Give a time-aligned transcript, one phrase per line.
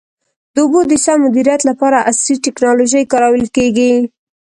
[0.53, 3.93] د اوبو د سم مدیریت لپاره عصري ټکنالوژي کارول کېږي.